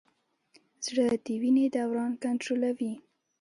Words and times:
زړه 0.85 1.05
د 1.25 1.27
وینې 1.41 1.65
دوران 1.75 2.11
کنټرولوي. 2.23 2.93